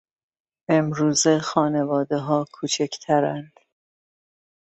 امروزه 0.69 1.39
خانوادهها 1.39 2.45
کوچکترند. 2.53 3.53